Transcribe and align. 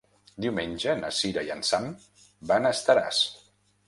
Diumenge 0.43 0.95
na 1.01 1.11
Cira 1.17 1.43
i 1.49 1.51
en 1.55 1.61
Sam 1.71 1.85
van 2.53 2.65
a 2.65 2.73
Estaràs. 2.79 3.21